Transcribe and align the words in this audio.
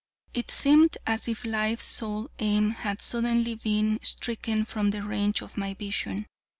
It 0.33 0.49
seemed 0.49 0.97
as 1.05 1.27
if 1.27 1.45
life's 1.45 1.83
sole 1.83 2.31
aim 2.39 2.71
had 2.71 3.03
suddenly 3.03 3.53
been 3.53 3.99
stricken 4.01 4.65
from 4.65 4.89
the 4.89 5.03
range 5.03 5.43
of 5.43 5.57
my 5.57 5.75
vision. 5.75 6.25